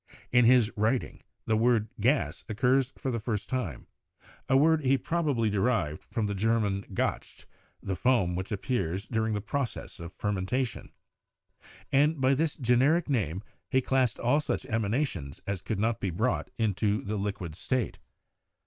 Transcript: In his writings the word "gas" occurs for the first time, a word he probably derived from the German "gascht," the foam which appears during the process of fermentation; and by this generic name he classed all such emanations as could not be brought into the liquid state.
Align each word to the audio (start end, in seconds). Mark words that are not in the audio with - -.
In 0.31 0.45
his 0.45 0.75
writings 0.75 1.21
the 1.45 1.55
word 1.55 1.87
"gas" 1.99 2.43
occurs 2.49 2.91
for 2.97 3.11
the 3.11 3.19
first 3.19 3.49
time, 3.49 3.85
a 4.49 4.57
word 4.57 4.83
he 4.83 4.97
probably 4.97 5.47
derived 5.47 6.07
from 6.11 6.25
the 6.25 6.33
German 6.33 6.81
"gascht," 6.95 7.45
the 7.83 7.95
foam 7.95 8.33
which 8.35 8.51
appears 8.51 9.05
during 9.05 9.35
the 9.35 9.41
process 9.41 9.99
of 9.99 10.11
fermentation; 10.11 10.91
and 11.91 12.19
by 12.19 12.33
this 12.33 12.55
generic 12.55 13.09
name 13.11 13.43
he 13.69 13.79
classed 13.79 14.17
all 14.17 14.41
such 14.41 14.65
emanations 14.65 15.39
as 15.45 15.61
could 15.61 15.77
not 15.79 15.99
be 15.99 16.09
brought 16.09 16.49
into 16.57 17.03
the 17.03 17.17
liquid 17.17 17.53
state. 17.53 17.99